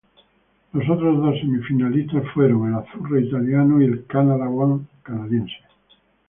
Los 0.73 0.89
otros 0.89 1.21
dos 1.21 1.37
semifinalistas 1.39 2.23
fueron 2.33 2.69
el 2.69 2.73
"Azzurra" 2.73 3.21
italiano 3.21 3.79
y 3.79 3.85
el 3.85 4.05
"Canada 4.07 4.49
One" 4.49 4.85
canadiense. 5.03 5.57